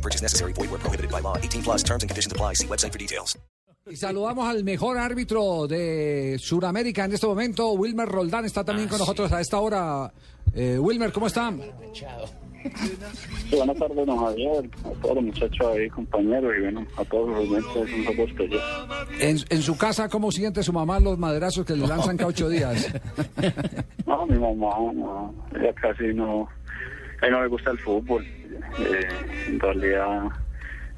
No 0.00 0.02
purchase 0.02 0.22
necessary. 0.22 0.52
Void 0.54 0.70
where 0.70 0.80
prohibited 0.80 1.10
by 1.10 1.20
law. 1.20 1.36
18 1.36 1.62
plus 1.62 1.82
terms 1.82 2.02
and 2.02 2.08
conditions 2.08 2.32
apply. 2.32 2.54
See 2.54 2.66
website 2.66 2.92
for 2.92 2.98
details. 2.98 3.38
Y 3.90 3.96
saludamos 3.96 4.48
al 4.48 4.62
mejor 4.62 4.98
árbitro 4.98 5.66
de 5.66 6.36
Sudamérica 6.38 7.04
en 7.06 7.12
este 7.12 7.26
momento, 7.26 7.72
Wilmer 7.72 8.08
Roldán, 8.08 8.44
está 8.44 8.62
también 8.62 8.88
con 8.88 8.98
nosotros 8.98 9.32
a 9.32 9.40
esta 9.40 9.58
hora. 9.58 10.12
Eh, 10.54 10.78
Wilmer, 10.78 11.12
¿cómo 11.12 11.26
está? 11.26 11.50
Sí, 13.48 13.56
buenas 13.56 13.76
tardes, 13.78 14.06
don 14.06 14.18
Javier, 14.18 14.70
a 14.84 14.90
todos 15.00 15.14
los 15.16 15.24
muchachos 15.24 15.66
ahí, 15.74 15.88
compañeros, 15.88 16.52
y 16.56 16.60
bueno, 16.60 16.86
a 16.98 17.04
todos 17.06 17.30
los 17.30 17.38
oyentes, 17.38 17.94
un 17.98 18.04
saludo 18.04 18.24
especial. 18.24 18.60
En, 19.18 19.38
en 19.48 19.62
su 19.62 19.76
casa, 19.78 20.08
¿cómo 20.10 20.30
siente 20.30 20.62
su 20.62 20.72
mamá 20.72 21.00
los 21.00 21.18
maderazos 21.18 21.64
que 21.64 21.74
le 21.74 21.86
lanzan 21.86 22.16
cada 22.16 22.28
ocho 22.28 22.48
días? 22.48 22.92
No, 24.06 24.26
mi 24.26 24.38
mamá, 24.38 24.92
no, 24.92 25.34
ella 25.54 25.72
casi 25.74 26.12
no, 26.12 26.48
a 27.22 27.26
ella 27.26 27.36
no 27.36 27.42
le 27.42 27.48
gusta 27.48 27.70
el 27.70 27.78
fútbol, 27.78 28.26
eh, 28.78 29.08
en 29.48 29.60
realidad 29.60 30.28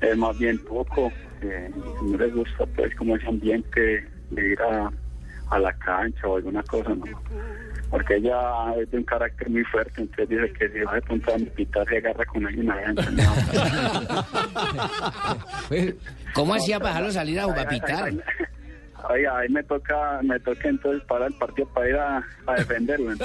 es 0.01 0.17
más 0.17 0.39
bien 0.39 0.59
poco, 0.59 1.13
eh, 1.43 1.71
no 2.03 2.17
le 2.17 2.29
gusta 2.29 2.67
pues 2.77 2.95
como 2.97 3.17
ese 3.17 3.27
ambiente 3.27 4.07
de 4.31 4.53
ir 4.53 4.61
a, 4.63 4.91
a 5.51 5.59
la 5.59 5.73
cancha 5.75 6.27
o 6.27 6.37
alguna 6.37 6.63
cosa, 6.65 6.91
no, 6.91 7.05
porque 7.91 8.17
ella 8.17 8.75
es 8.81 8.91
de 8.91 8.99
un 8.99 9.05
carácter 9.05 9.51
muy 9.51 9.65
fuerte, 9.65 10.01
entonces 10.01 10.29
dice 10.29 10.53
que 10.55 10.69
si 10.71 10.81
va 10.81 10.95
de 10.95 11.03
punta 11.03 11.35
a 11.35 11.39
pitar 11.55 11.87
se 11.89 11.99
agarra 11.99 12.25
con 12.25 12.47
alguien 12.47 12.71
adentro, 12.71 13.11
no. 13.11 13.23
Eh, 15.71 15.97
¿Cómo 16.35 16.55
hacía 16.55 16.79
para 16.79 16.91
dejarlo 16.91 17.13
salir 17.13 17.41
a 17.41 17.45
jugar 17.45 17.67
a 17.67 17.69
pitar? 17.69 18.13
Ahí, 19.09 19.25
ahí 19.25 19.49
me 19.49 19.63
toca, 19.63 20.21
me 20.23 20.39
toca 20.41 20.69
entonces 20.69 21.03
parar 21.05 21.29
el 21.29 21.35
partido 21.35 21.69
para 21.69 21.89
ir 21.89 21.97
a, 21.97 22.25
a 22.47 22.55
defenderlo. 22.55 23.13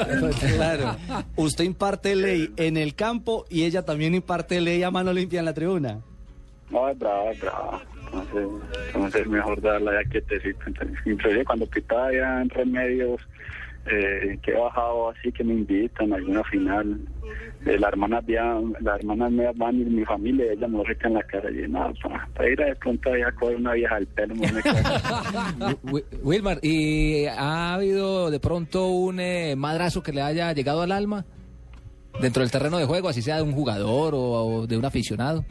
Claro. 0.55 0.95
Usted 1.35 1.63
imparte 1.63 2.15
ley 2.15 2.51
en 2.57 2.77
el 2.77 2.95
campo 2.95 3.45
y 3.49 3.63
ella 3.63 3.83
también 3.83 4.15
imparte 4.15 4.61
ley 4.61 4.83
a 4.83 4.91
mano 4.91 5.13
limpia 5.13 5.39
en 5.39 5.45
la 5.45 5.53
tribuna. 5.53 5.99
No, 6.69 6.89
es 6.89 6.97
brava, 6.97 7.31
es 7.31 7.39
brava. 7.39 7.81
Entonces, 8.05 8.47
entonces 8.87 9.21
es 9.21 9.27
mejor 9.27 9.61
darla 9.61 10.01
ya 10.01 10.09
quietecito. 10.09 10.59
Entonces, 10.65 10.97
inclusive 11.05 11.45
cuando 11.45 11.65
pitaba 11.67 12.11
ya 12.11 12.41
en 12.41 12.49
remedios, 12.49 13.21
eh, 13.89 14.37
que 14.41 14.51
he 14.51 14.59
bajado 14.59 15.09
así 15.09 15.31
que 15.31 15.43
me 15.43 15.53
invitan 15.53 16.13
a 16.13 16.17
alguna 16.17 16.43
final. 16.45 16.99
eh, 17.65 17.77
la 17.79 17.87
hermana 17.89 18.21
la 18.81 18.95
hermana 18.95 19.29
mía 19.29 19.51
van 19.55 19.75
y 19.81 19.85
mi 19.85 20.05
familia, 20.05 20.51
ella 20.51 20.67
me 20.67 20.77
lo 20.77 20.83
rica 20.83 21.07
en 21.07 21.15
la 21.15 21.23
cara 21.23 21.49
y 21.51 21.67
nada, 21.69 21.91
para, 22.01 22.27
para 22.35 22.49
ir 22.49 22.61
a 22.61 22.65
de 22.67 22.75
pronto 22.75 23.09
a 23.11 23.31
coger 23.33 23.55
una 23.57 23.73
vieja 23.73 23.95
al 23.95 24.07
pelo. 24.07 24.35
Wilmar, 26.23 26.59
¿y 26.61 27.25
ha 27.25 27.73
habido 27.75 28.29
de 28.31 28.39
pronto 28.39 28.87
un 28.87 29.19
eh, 29.19 29.55
madrazo 29.55 30.03
que 30.03 30.13
le 30.13 30.21
haya 30.21 30.53
llegado 30.53 30.81
al 30.81 30.91
alma 30.91 31.25
dentro 32.21 32.41
del 32.41 32.51
terreno 32.51 32.77
de 32.77 32.85
juego, 32.85 33.09
así 33.09 33.21
sea 33.21 33.37
de 33.37 33.43
un 33.43 33.51
jugador 33.53 34.13
o, 34.15 34.19
o 34.21 34.67
de 34.67 34.77
un 34.77 34.85
aficionado? 34.85 35.45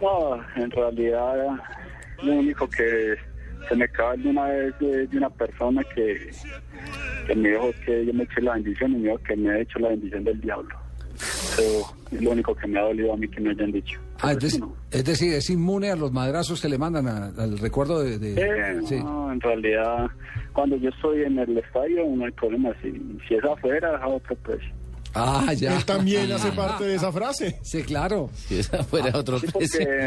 No, 0.00 0.36
en 0.56 0.70
realidad 0.70 1.34
lo 2.22 2.32
único 2.34 2.68
que 2.68 3.14
se 3.68 3.76
me 3.76 3.84
acaba 3.84 4.16
de 4.16 4.28
una 4.28 4.44
vez 4.46 4.78
de, 4.78 5.06
de 5.06 5.16
una 5.18 5.30
persona 5.30 5.82
que, 5.94 6.30
que 7.26 7.34
me 7.34 7.50
dijo 7.50 7.70
que 7.84 8.06
yo 8.06 8.12
me 8.14 8.24
eché 8.24 8.40
la 8.42 8.54
bendición 8.54 8.92
y 8.92 8.96
me 8.98 9.08
dijo 9.08 9.18
que 9.22 9.36
me 9.36 9.50
ha 9.50 9.58
hecho 9.60 9.78
la 9.78 9.88
bendición 9.88 10.24
del 10.24 10.40
diablo. 10.40 10.76
Eso 11.14 11.94
es 12.10 12.20
lo 12.22 12.30
único 12.32 12.54
que 12.54 12.66
me 12.66 12.78
ha 12.78 12.82
dolido 12.82 13.12
a 13.12 13.16
mí 13.16 13.26
que 13.28 13.40
me 13.40 13.50
hayan 13.50 13.72
dicho. 13.72 13.98
ah, 14.20 14.32
es, 14.32 14.58
Pero 14.58 14.74
decir, 15.04 15.32
es 15.32 15.48
inmune 15.50 15.90
a 15.90 15.96
los 15.96 16.12
madrazos 16.12 16.60
que 16.60 16.68
le 16.68 16.76
mandan 16.78 17.08
a- 17.08 17.26
al 17.38 17.58
recuerdo 17.58 18.02
de... 18.02 18.18
de- 18.18 18.34
Eh, 18.40 18.80
sí. 18.84 18.96
no, 19.02 19.32
en 19.32 19.40
realidad, 19.40 20.08
cuando 20.52 20.76
yo 20.76 20.90
estoy 20.90 21.22
en 21.22 21.38
el 21.38 21.56
estadio 21.58 22.04
no 22.14 22.24
hay 22.26 22.32
problema. 22.32 22.70
Si, 22.82 22.90
si 23.26 23.34
es 23.34 23.44
afuera, 23.44 23.96
es 23.96 24.02
a 24.02 24.08
otro 24.08 24.36
precio. 24.36 24.68
Ah, 25.18 25.52
ya. 25.54 25.76
Él 25.76 25.84
también 25.84 26.30
hace 26.32 26.52
parte 26.52 26.84
de 26.84 26.94
esa 26.96 27.10
frase. 27.10 27.58
Sí, 27.62 27.82
claro. 27.82 28.28
Si 28.34 28.58
esa 28.58 28.82
fuera 28.84 29.10
otro 29.18 29.38
Sí, 29.38 29.46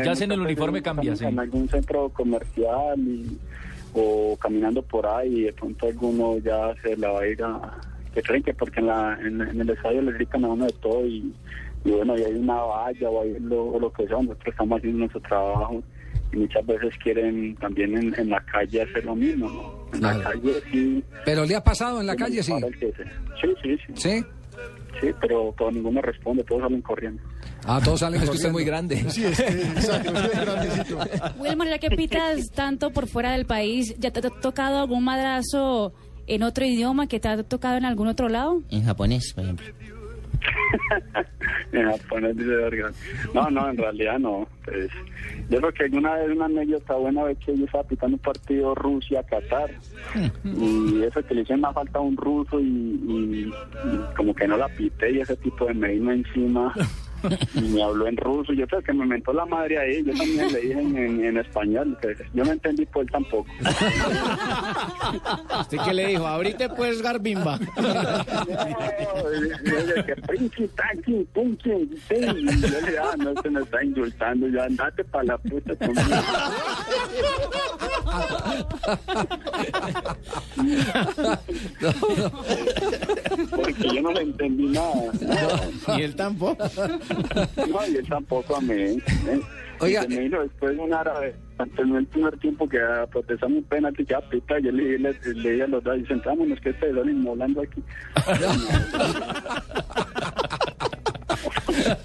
Ya 0.06 0.14
en 0.14 0.32
el 0.32 0.40
uniforme 0.42 0.82
cambia, 0.82 1.16
sí. 1.16 1.26
En 1.26 1.40
algún 1.40 1.68
centro 1.70 2.10
comercial 2.10 3.00
y- 3.00 3.38
o 3.94 4.38
caminando 4.40 4.84
por 4.84 5.08
ahí 5.08 5.40
y 5.40 5.42
de 5.46 5.54
pronto 5.54 5.88
alguno 5.88 6.38
ya 6.38 6.76
se 6.84 6.96
la 6.96 7.10
va 7.12 7.22
a 7.22 7.28
ir 7.28 7.44
a... 7.44 7.60
Que 8.14 8.22
creen 8.22 8.44
que 8.44 8.54
porque 8.54 8.80
en, 8.82 8.88
la, 8.88 9.18
en, 9.20 9.42
en 9.42 9.62
el 9.62 9.70
estadio 9.70 10.02
le 10.04 10.12
gritan 10.14 10.46
a 10.46 10.50
uno 10.50 10.66
de 10.66 10.74
todo 10.74 11.06
y, 11.08 11.34
y 11.86 11.90
bueno, 11.92 12.16
y 12.18 12.24
hay 12.24 12.34
una 12.36 12.56
valla 12.56 13.10
o 13.10 13.22
hay 13.24 13.40
lo, 13.40 13.66
o 13.66 13.80
lo 13.80 13.92
que 13.92 14.06
sea, 14.08 14.18
nosotros 14.18 14.48
estamos 14.48 14.78
haciendo 14.78 15.00
nuestro 15.00 15.22
trabajo 15.22 15.82
y 16.32 16.38
muchas 16.38 16.66
veces 16.68 16.94
quieren 17.04 17.56
también 17.56 17.98
en, 17.98 18.14
en 18.20 18.30
la 18.30 18.40
calle 18.46 18.84
hacer 18.84 19.06
lo 19.06 19.16
mismo, 19.16 19.50
¿no? 19.50 19.86
En 19.94 20.00
Claro. 20.02 20.20
la 20.20 20.24
calle 20.32 20.54
sí... 20.72 21.04
Pero 21.26 21.46
le 21.46 21.56
ha 21.56 21.64
pasado 21.64 22.00
en 22.02 22.06
la 22.08 22.16
calle, 22.16 22.44
sí. 22.44 22.54
Sí, 22.80 23.48
sí, 23.64 23.78
sí. 23.88 23.94
¿Sí? 23.96 24.26
Sí, 25.02 25.08
pero 25.22 25.54
todo 25.58 25.72
ninguno 25.72 26.02
responde, 26.02 26.44
todos 26.44 26.62
salen 26.62 26.82
corriendo. 26.82 27.22
Ah, 27.66 27.80
todos 27.84 28.00
salen 28.00 28.22
Es 28.22 28.30
que 28.30 28.36
usted 28.36 28.50
es 28.50 28.54
corriendo. 28.54 28.58
muy 28.58 28.66
grande. 28.66 29.12
Sí, 29.12 29.24
es 29.26 29.38
que, 29.42 29.62
exacto, 29.62 30.14
que 30.14 30.20
es 30.20 30.42
grandecito. 30.42 31.00
Wilmar, 31.38 31.68
ya 31.70 31.78
que 31.80 31.90
pitas 31.92 32.50
tanto 32.54 32.92
por 32.92 33.08
fuera 33.08 33.32
del 33.34 33.46
país, 33.46 33.94
¿ya 33.98 34.12
te 34.12 34.20
ha 34.26 34.30
tocado 34.30 34.80
algún 34.80 35.04
madrazo 35.04 35.94
en 36.28 36.44
otro 36.44 36.66
idioma 36.66 37.08
que 37.08 37.20
te 37.20 37.28
ha 37.28 37.42
tocado 37.44 37.78
en 37.78 37.86
algún 37.86 38.08
otro 38.08 38.30
lado? 38.30 38.62
En 38.70 38.84
japonés, 38.84 39.34
por 39.34 39.44
ejemplo. 39.44 39.66
No, 43.34 43.50
no, 43.50 43.70
en 43.70 43.78
realidad 43.78 44.20
no. 44.20 44.48
Pues, 44.66 44.90
yo 45.50 45.60
creo 45.60 45.74
que 45.74 45.84
alguna 45.86 46.16
vez 46.16 46.30
una 46.32 46.46
anécdota 46.46 46.94
buena 46.96 47.24
vez 47.24 47.38
que 47.40 47.58
yo 47.58 47.66
estaba 47.66 47.84
pitando 47.84 48.16
un 48.16 48.22
partido 48.22 48.76
Rusia-Qatar. 48.76 49.72
Y 50.44 51.04
eso 51.04 51.24
que 51.26 51.36
le 51.36 51.42
hicieron 51.42 51.60
una 51.60 51.74
falta 51.74 52.00
a 52.00 52.02
un 52.02 52.18
ruso 52.18 52.60
y, 52.60 52.64
y- 52.66 53.52
y 53.86 54.16
como 54.16 54.34
que 54.34 54.48
no 54.48 54.58
la 54.58 54.68
pité 54.70 55.12
y 55.12 55.20
ese 55.22 55.36
tipo 55.38 55.66
de 55.66 55.74
me 55.74 55.90
vino 55.90 56.12
encima 56.12 56.74
y 57.56 57.62
me 57.62 57.84
habló 57.84 58.08
en 58.08 58.18
ruso. 58.18 58.54
Yo 58.54 58.68
creo 58.68 58.82
que 58.82 58.94
me 58.94 59.06
mentó 59.06 59.34
la 59.34 59.46
madre 59.46 59.78
ahí. 59.80 60.04
Yo 60.04 60.14
también 60.14 60.52
le 60.52 60.62
dije 60.62 60.80
en, 60.80 60.98
en- 60.98 61.26
en 61.26 61.38
español. 61.38 61.98
yo 62.34 62.44
no 62.44 62.52
entendí 62.52 62.86
por 62.86 63.04
él 63.04 63.10
tampoco. 63.12 63.50
¿Usted 65.62 65.78
qué 65.86 65.94
le 65.94 66.08
dijo? 66.08 66.26
Abrite 66.28 66.70
pues, 66.70 67.02
Garbimba. 67.02 67.60
que 70.06 70.16
pinche, 70.32 70.68
tanqui, 70.70 71.28
pinche, 71.34 71.78
sí. 72.08 72.16
Y 72.16 72.22
yo 72.62 72.68
le 72.68 72.82
dije, 72.82 72.98
ah, 73.02 73.16
no, 73.18 73.34
se 73.42 73.50
me 73.50 73.62
está 73.62 73.84
indultando, 73.84 74.48
ya 74.48 74.64
andate 74.64 75.04
para 75.06 75.24
la 75.26 75.38
puta 75.38 75.76
conmigo. 75.76 76.02
Porque 83.56 83.96
yo 83.96 84.02
no 84.02 84.12
le 84.12 84.22
entendí 84.22 84.66
nada. 84.68 85.12
Y 85.98 86.02
él 86.02 86.16
tampoco. 86.16 86.64
No, 87.68 87.88
y 87.88 87.96
él 87.98 88.08
tampoco 88.08 88.56
a 88.58 88.62
mí. 88.62 88.74
¿eh? 88.74 89.02
Oiga, 89.80 90.06
Y 90.08 90.12
se 90.12 90.20
me 90.20 90.26
hizo 90.26 90.42
después 90.42 90.78
un 90.78 90.94
árabe, 90.94 91.36
terminó 91.76 92.00
el 92.00 92.08
primer 92.08 92.38
tiempo 92.40 92.68
que 92.68 92.80
ah, 92.80 93.08
protestamos 93.10 93.60
un 93.60 93.64
penalti, 93.64 94.06
ya 94.06 94.20
pita, 94.22 94.60
yo 94.60 94.72
le, 94.72 95.00
le, 95.00 95.14
le 95.14 95.52
dije 95.52 95.64
a 95.64 95.68
los 95.68 95.84
dos, 95.84 95.98
y 95.98 96.06
sentámonos 96.06 96.60
que 96.60 96.72
ustedes 96.72 96.96
salen 96.96 97.22
molando 97.22 97.62
aquí. 97.62 97.82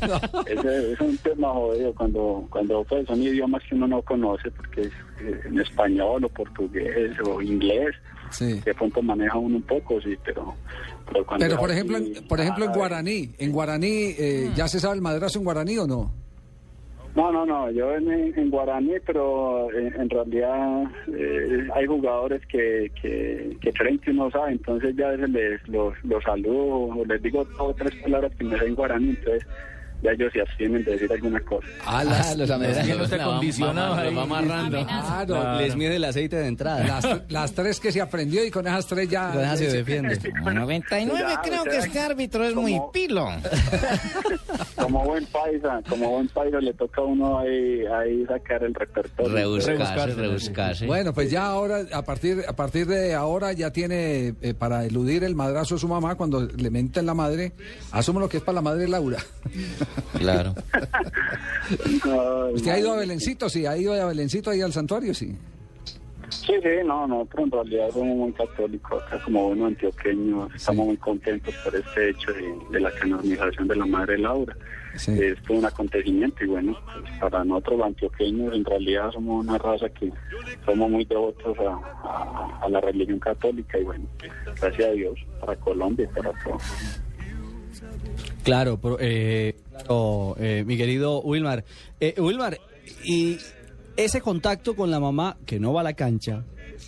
Ese 0.46 0.92
es 0.92 1.00
un 1.00 1.16
tema 1.18 1.52
jodido 1.52 1.94
cuando, 1.94 2.46
cuando 2.50 2.84
pues, 2.84 3.06
son 3.06 3.22
idiomas 3.22 3.62
que 3.68 3.74
uno 3.74 3.86
no 3.88 4.02
conoce, 4.02 4.50
porque 4.50 4.82
es, 4.82 4.92
eh, 5.20 5.40
en 5.46 5.60
español 5.60 6.24
o 6.24 6.28
portugués 6.28 7.12
o 7.24 7.40
inglés, 7.42 7.94
Sí. 8.30 8.60
de 8.64 8.74
pronto 8.74 9.00
maneja 9.00 9.38
uno 9.38 9.56
un 9.56 9.62
poco, 9.62 10.00
sí, 10.00 10.16
pero... 10.24 10.54
Pero, 11.06 11.24
cuando 11.26 11.46
Pero 11.46 11.58
por 11.58 11.70
ejemplo, 11.70 11.98
en, 11.98 12.26
por 12.26 12.40
ejemplo 12.40 12.64
en 12.64 12.72
guaraní, 12.72 13.30
en 13.38 13.52
guaraní, 13.52 14.14
eh, 14.18 14.50
¿ya 14.56 14.66
se 14.66 14.80
sabe 14.80 14.96
el 14.96 15.02
madrazo 15.02 15.38
en 15.38 15.44
guaraní 15.44 15.78
o 15.78 15.86
no? 15.86 16.24
No, 17.14 17.30
no, 17.30 17.46
no, 17.46 17.70
yo 17.70 17.94
en, 17.94 18.10
en 18.10 18.50
guaraní, 18.50 18.94
pero 19.06 19.72
en, 19.72 20.00
en 20.00 20.10
realidad 20.10 20.82
eh, 21.16 21.68
hay 21.72 21.86
jugadores 21.86 22.44
que, 22.46 22.90
que, 23.00 23.56
que 23.60 23.72
creen 23.72 24.00
que 24.00 24.10
uno 24.10 24.30
sabe, 24.32 24.52
entonces 24.52 24.96
ya 24.96 25.08
a 25.08 25.12
veces 25.12 25.30
les 25.30 25.68
los, 25.68 25.94
los 26.04 26.24
saludo, 26.24 26.96
o 26.98 27.04
les 27.04 27.22
digo 27.22 27.44
dos 27.44 27.60
o 27.60 27.74
tres 27.74 27.94
palabras 28.02 28.32
que 28.36 28.44
me 28.44 28.58
sé 28.58 28.66
en 28.66 28.74
guaraní, 28.74 29.10
entonces 29.10 29.46
ya 30.04 30.10
ellos 30.12 30.32
se 30.32 30.40
abstienen 30.42 30.84
de 30.84 30.92
decir 30.92 31.10
alguna 31.12 31.40
cosa. 31.40 31.66
Ah, 31.86 32.04
las, 32.04 32.36
los 32.36 32.50
americanos 32.50 33.10
La 33.10 33.26
va- 33.26 33.40
va- 33.40 34.10
va 34.10 34.22
amarrando. 34.22 34.86
claro, 34.86 35.58
Les 35.60 35.74
mide 35.76 35.96
el 35.96 36.04
aceite 36.04 36.36
de 36.36 36.46
entrada. 36.46 36.84
las, 36.86 37.22
las 37.30 37.52
tres 37.54 37.80
que 37.80 37.90
se 37.90 38.00
aprendió 38.00 38.44
y 38.44 38.50
con 38.50 38.66
esas 38.66 38.86
tres 38.86 39.08
ya. 39.08 39.30
Con 39.32 39.40
esa 39.42 39.56
se 39.56 39.70
defiende. 39.72 40.18
99 40.44 41.24
Ya, 41.28 41.40
creo 41.42 41.62
o 41.62 41.64
que 41.64 41.78
este 41.78 41.98
árbitro 42.00 42.44
es 42.44 42.54
muy 42.54 42.78
pilo. 42.92 43.26
Como 44.76 45.02
buen 45.04 45.24
paisa, 45.26 45.80
como 45.88 46.10
buen 46.10 46.28
paisa 46.28 46.58
le 46.60 46.74
toca 46.74 47.00
a 47.00 47.04
uno 47.04 47.38
ahí, 47.38 47.86
ahí 47.86 48.26
sacar 48.26 48.62
el 48.64 48.74
repertorio. 48.74 49.32
Rebuscarse, 49.34 50.14
rebuscarse. 50.14 50.86
Bueno, 50.86 51.14
pues 51.14 51.30
ya 51.30 51.46
ahora, 51.46 51.84
a 51.92 52.02
partir, 52.02 52.44
a 52.46 52.52
partir 52.54 52.86
de 52.86 53.14
ahora 53.14 53.52
ya 53.52 53.70
tiene 53.72 54.34
eh, 54.42 54.52
para 54.58 54.84
eludir 54.84 55.24
el 55.24 55.34
madrazo 55.34 55.76
de 55.76 55.80
su 55.80 55.88
mamá 55.88 56.16
cuando 56.16 56.42
le 56.42 56.70
menten 56.70 57.06
la 57.06 57.14
madre, 57.14 57.52
asumo 57.92 58.20
lo 58.20 58.28
que 58.28 58.36
es 58.38 58.42
para 58.42 58.56
la 58.56 58.62
madre 58.62 58.86
Laura. 58.88 59.18
Claro. 60.18 60.54
Ay, 62.04 62.54
¿Usted 62.54 62.70
ha 62.70 62.78
ido 62.78 62.92
a. 62.92 62.96
Belencito? 62.96 63.48
Sí, 63.48 63.66
ha 63.66 63.76
ido 63.76 63.92
a 63.94 64.06
Belencito 64.06 64.50
ahí 64.50 64.60
al 64.60 64.72
santuario, 64.72 65.14
sí. 65.14 65.36
Sí, 66.30 66.52
sí, 66.62 66.68
no, 66.84 67.06
nosotros 67.06 67.44
en 67.44 67.50
realidad 67.52 67.90
somos 67.92 68.16
muy 68.16 68.32
católicos 68.32 69.02
acá 69.04 69.22
como 69.22 69.48
buenos 69.48 69.68
antioqueños, 69.68 70.52
estamos 70.54 70.86
muy 70.86 70.96
contentos 70.96 71.54
por 71.62 71.76
este 71.76 72.10
hecho 72.10 72.32
de, 72.32 72.54
de 72.70 72.80
la 72.80 72.90
canonización 72.92 73.68
de 73.68 73.76
la 73.76 73.86
Madre 73.86 74.18
Laura. 74.18 74.56
Sí. 74.96 75.12
Es 75.12 75.40
todo 75.42 75.58
un 75.58 75.64
acontecimiento 75.64 76.42
y 76.44 76.46
bueno, 76.48 76.76
pues, 76.84 77.10
para 77.20 77.44
nosotros 77.44 77.78
los 77.78 77.86
antioqueños 77.88 78.54
en 78.54 78.64
realidad 78.64 79.10
somos 79.12 79.44
una 79.44 79.58
raza 79.58 79.88
que 79.90 80.10
somos 80.64 80.90
muy 80.90 81.04
devotos 81.04 81.56
a, 81.58 82.08
a- 82.08 82.60
a 82.62 82.68
la 82.68 82.80
religión 82.80 83.18
católica 83.18 83.78
y 83.78 83.84
bueno, 83.84 84.04
gracias 84.60 84.88
a 84.88 84.92
Dios, 84.92 85.14
para 85.40 85.56
Colombia 85.56 86.08
y 86.10 86.14
para 86.14 86.30
todo. 86.42 86.58
Claro, 88.42 88.78
pero, 88.80 88.98
eh, 89.00 89.56
claro, 89.70 90.36
eh, 90.38 90.64
mi 90.66 90.76
querido 90.76 91.22
Wilmar. 91.22 91.64
Eh, 92.00 92.14
Wilmar, 92.18 92.58
y 93.04 93.38
ese 93.96 94.20
contacto 94.20 94.76
con 94.76 94.90
la 94.90 95.00
mamá 95.00 95.36
que 95.46 95.58
no 95.58 95.72
va 95.72 95.80
a 95.80 95.84
la 95.84 95.94
cancha, 95.94 96.44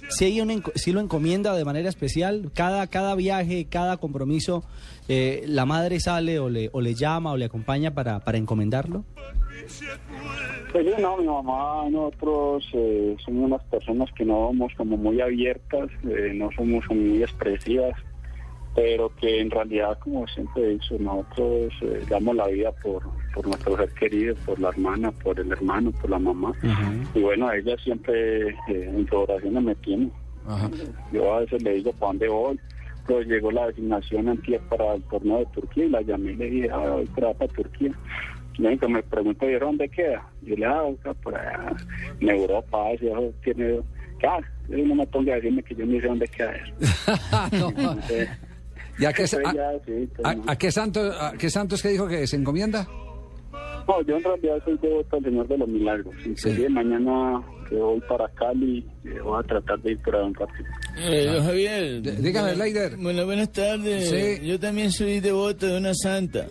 si 0.09 0.25
hay 0.25 0.63
si 0.75 0.93
lo 0.93 1.01
encomienda 1.01 1.55
de 1.57 1.65
manera 1.65 1.89
especial, 1.89 2.51
cada, 2.55 2.87
cada 2.87 3.15
viaje, 3.15 3.67
cada 3.69 3.97
compromiso, 3.97 4.65
eh, 5.09 5.45
la 5.47 5.65
madre 5.67 6.01
sale 6.01 6.39
o 6.39 6.49
le, 6.49 6.69
o 6.73 6.81
le 6.81 6.95
llama 6.95 7.33
o 7.33 7.37
le 7.37 7.47
acompaña 7.47 7.93
para, 7.93 8.21
para 8.21 8.39
encomendarlo. 8.39 9.05
Pues 10.73 10.87
sí, 10.87 10.93
no, 11.01 11.17
mi 11.17 11.27
mamá, 11.27 11.89
nosotros 11.91 12.69
eh, 12.75 13.17
somos 13.25 13.45
unas 13.47 13.65
personas 13.65 14.11
que 14.13 14.25
no 14.25 14.49
somos 14.49 14.73
como 14.77 14.97
muy 14.97 15.21
abiertas, 15.21 15.89
eh, 16.05 16.33
no 16.35 16.51
somos 16.57 16.85
muy 16.91 17.23
expresivas, 17.23 17.95
pero 18.77 19.11
que 19.17 19.41
en 19.41 19.51
realidad, 19.51 19.99
como 20.01 20.27
siempre 20.29 20.63
he 20.63 20.69
dicho, 20.75 20.97
nosotros 21.01 21.73
eh, 21.81 22.05
damos 22.11 22.37
la 22.37 22.47
vida 22.49 22.71
por, 22.83 23.03
por 23.35 23.47
nuestro 23.47 23.75
ser 23.79 23.89
querido, 23.95 24.35
por 24.45 24.61
la 24.61 24.69
hermana, 24.69 25.11
por 25.13 25.41
el 25.41 25.51
hermano, 25.51 25.91
por 25.93 26.11
la 26.11 26.19
mamá. 26.19 26.53
Y 27.15 27.21
bueno, 27.21 27.51
ella 27.51 27.75
siempre 27.83 28.49
eh, 28.49 28.55
en 28.69 29.09
su 29.09 29.17
oración 29.17 29.65
me 29.65 29.75
tiene. 29.77 30.11
Yo 31.11 31.35
a 31.35 31.41
veces 31.41 31.63
le 31.63 31.77
digo 31.77 31.91
para 31.93 32.13
dónde 32.13 32.29
voy. 32.29 32.61
Pues 33.07 33.27
llegó 33.27 33.51
la 33.51 33.69
designación 33.69 34.29
antier 34.29 34.61
para 34.69 34.95
el 34.95 35.03
torneo 35.05 35.39
de 35.39 35.47
Turquía 35.47 35.87
y 35.87 35.89
la 35.89 36.03
llamé 36.03 36.33
y 36.33 36.37
le 36.37 36.51
dije, 36.51 36.71
ah, 36.71 36.91
voy 36.91 37.07
para, 37.07 37.33
para 37.33 37.53
Turquía. 37.55 37.93
Y 38.59 38.63
me 38.63 39.03
preguntó, 39.05 39.49
¿y 39.49 39.59
dónde 39.59 39.89
queda? 39.89 40.29
Yo 40.43 40.51
le 40.51 40.57
dije, 40.57 40.67
ah, 40.67 40.91
acá 41.01 41.15
por 41.15 41.35
allá, 41.35 41.77
en 42.21 42.29
Europa, 42.29 42.91
eso 42.91 43.33
tiene... 43.43 43.81
Claro, 44.19 44.47
yo 44.69 44.79
no 44.79 44.95
me 44.97 45.07
ponga 45.07 45.33
a 45.33 45.37
decirme 45.37 45.63
que 45.63 45.75
yo 45.75 45.87
ni 45.87 46.01
sé 46.01 46.09
dónde 46.09 46.27
queda 46.29 46.57
eso. 46.57 46.75
No. 47.53 47.69
Entonces, 47.77 48.29
¿Y 48.99 49.05
a 49.05 49.13
qué, 49.13 49.25
a, 49.25 49.27
sí, 49.27 49.37
qué 50.59 50.73
santo, 50.73 51.01
a 51.21 51.33
qué 51.33 51.51
santos 51.51 51.83
que 51.83 51.89
dijo 51.91 52.07
que 52.09 52.27
se 52.27 52.37
encomienda? 52.37 52.87
No, 53.89 54.03
yo 54.03 54.17
en 54.17 54.25
realidad 54.25 54.57
soy 54.65 54.77
devoto 54.79 55.17
al 55.17 55.23
Señor 55.23 55.47
de 55.49 55.59
los 55.59 55.69
Milagros. 55.69 56.15
Inclusive 56.25 56.69
mañana 56.71 57.41
que 57.69 57.77
voy 57.77 58.01
para 58.09 58.29
Cali, 58.31 58.85
eh, 59.05 59.21
voy 59.23 59.39
a 59.39 59.47
tratar 59.47 59.79
de 59.81 59.93
ir 59.93 59.99
por 60.03 60.17
ahí 60.17 60.25
un 60.27 60.35
ratito. 60.35 60.69
Eh, 60.99 61.27
don 61.27 61.45
Javier. 61.45 62.03
D- 62.03 62.17
dígame, 62.17 62.57
Leider. 62.57 62.97
Bueno, 62.97 63.25
buenas 63.27 63.53
tardes. 63.53 64.09
Sí. 64.11 64.47
Yo 64.47 64.59
también 64.59 64.91
soy 64.91 65.21
devoto 65.21 65.67
de 65.67 65.79
una 65.79 65.95
santa. 65.95 66.47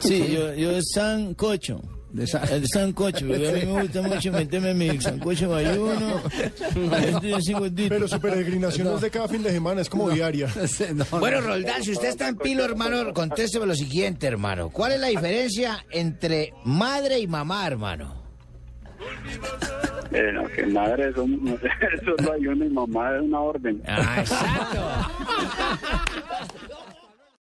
Sí, 0.00 0.32
yo, 0.32 0.52
yo 0.54 0.70
San 0.82 1.34
Cocho. 1.34 1.80
De 2.14 2.22
esa- 2.24 2.44
El 2.44 2.64
sancocho, 2.68 3.26
porque 3.26 3.48
a 3.48 3.52
mí 3.52 3.66
me 3.66 3.82
gusta 3.82 4.00
mucho 4.02 4.30
meterme 4.30 4.72
mi 4.72 5.00
sancocho 5.00 5.48
bayuno. 5.50 6.22
Pero 7.88 8.06
su 8.06 8.20
peregrinación 8.20 8.86
no 8.86 8.94
es 8.94 9.00
de 9.00 9.10
cada 9.10 9.26
fin 9.26 9.42
de 9.42 9.50
semana, 9.50 9.80
es 9.80 9.90
como 9.90 10.08
diaria. 10.10 10.46
No, 10.94 11.04
no. 11.10 11.18
Bueno, 11.18 11.40
Roldán, 11.40 11.82
si 11.82 11.90
usted 11.90 12.08
está 12.10 12.28
en 12.28 12.36
pilo, 12.36 12.64
hermano, 12.64 13.12
contésteme 13.12 13.66
lo 13.66 13.74
siguiente, 13.74 14.28
hermano. 14.28 14.70
¿Cuál 14.70 14.92
es 14.92 15.00
la 15.00 15.08
diferencia 15.08 15.84
entre 15.90 16.54
madre 16.64 17.18
y 17.18 17.26
mamá, 17.26 17.66
hermano? 17.66 18.14
Eh, 20.12 20.30
no, 20.32 20.44
que 20.46 20.66
madre 20.66 21.08
es 21.10 21.16
un, 21.16 21.58
solo 22.04 22.32
hay 22.32 22.46
una 22.46 22.64
y 22.64 22.70
mamá 22.70 23.16
es 23.16 23.22
una 23.22 23.40
orden. 23.40 23.82
Ah, 23.88 24.16
exacto. 24.20 24.80